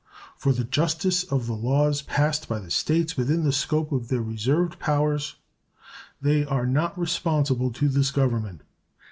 [0.35, 4.23] For the justice of the laws passed by the States within the scope of their
[4.23, 5.35] reserved powers
[6.19, 8.61] they are not responsible to this Government.